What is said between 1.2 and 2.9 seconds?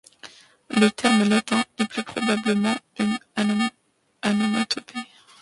latin est plus probablement